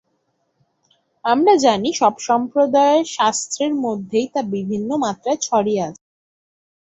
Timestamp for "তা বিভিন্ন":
4.33-4.89